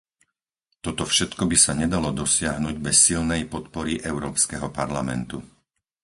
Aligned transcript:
Toto 0.85 1.03
všetko 1.11 1.43
by 1.45 1.53
sa 1.63 1.73
nedalo 1.81 2.09
dosiahnuť 2.21 2.75
bez 2.85 2.95
silnej 3.07 3.41
podpory 3.53 3.93
Európskeho 4.11 4.67
parlamentu. 4.79 5.37